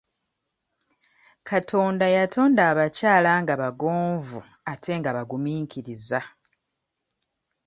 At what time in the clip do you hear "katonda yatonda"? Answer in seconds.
1.49-2.61